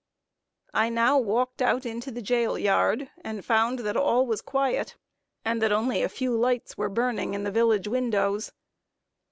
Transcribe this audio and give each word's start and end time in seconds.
I 0.73 0.89
now 0.89 1.19
walked 1.19 1.61
out 1.61 1.85
into 1.85 2.09
the 2.09 2.23
jail 2.23 2.57
yard, 2.57 3.11
and 3.23 3.45
found 3.45 3.77
that 3.85 3.95
all 3.95 4.25
was 4.25 4.41
quiet, 4.41 4.95
and 5.45 5.61
that 5.61 5.71
only 5.71 6.01
a 6.01 6.09
few 6.09 6.35
lights 6.35 6.75
were 6.75 6.89
burning 6.89 7.35
in 7.35 7.43
the 7.43 7.51
village 7.51 7.87
windows. 7.87 8.51